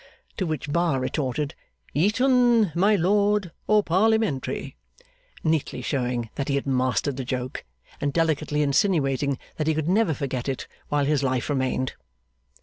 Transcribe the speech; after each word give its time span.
To 0.37 0.47
which 0.47 0.71
Bar 0.71 0.99
retorted, 0.99 1.53
'Eton, 1.93 2.71
my 2.73 2.95
lord, 2.95 3.51
or 3.67 3.83
Parliamentary?' 3.83 4.75
neatly 5.43 5.83
showing 5.83 6.31
that 6.33 6.47
he 6.47 6.55
had 6.55 6.65
mastered 6.65 7.17
the 7.17 7.23
joke, 7.23 7.63
and 8.01 8.11
delicately 8.11 8.63
insinuating 8.63 9.37
that 9.57 9.67
he 9.67 9.75
could 9.75 9.87
never 9.87 10.15
forget 10.15 10.49
it 10.49 10.67
while 10.89 11.05
his 11.05 11.21
life 11.21 11.51
remained. 11.51 11.93